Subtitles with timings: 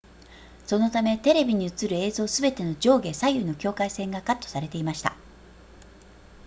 [0.65, 5.13] そのためテレビに映る映像すべての上下左右の境界線がカットされていました